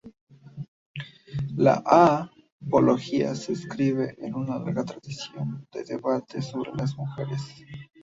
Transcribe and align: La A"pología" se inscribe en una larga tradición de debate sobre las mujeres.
La 1.55 1.83
A"pología" 1.85 3.35
se 3.35 3.51
inscribe 3.51 4.15
en 4.17 4.33
una 4.33 4.57
larga 4.57 4.83
tradición 4.83 5.67
de 5.71 5.83
debate 5.83 6.41
sobre 6.41 6.71
las 6.73 6.97
mujeres. 6.97 7.41